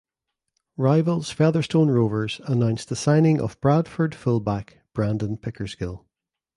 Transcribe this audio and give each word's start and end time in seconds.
Rivals 0.77 1.29
Featherstone 1.29 1.91
Rovers 1.91 2.41
announced 2.47 2.89
the 2.89 2.95
signing 2.95 3.39
of 3.39 3.61
Bradford 3.61 4.15
fullback 4.15 4.79
Brandon 4.95 5.37
Pickersgill. 5.37 6.07